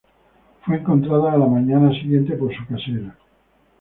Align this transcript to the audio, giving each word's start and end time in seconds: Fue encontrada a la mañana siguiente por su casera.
Fue 0.65 0.77
encontrada 0.77 1.33
a 1.33 1.37
la 1.37 1.45
mañana 1.45 1.93
siguiente 1.93 2.33
por 2.33 2.51
su 2.55 2.65
casera. 2.65 3.15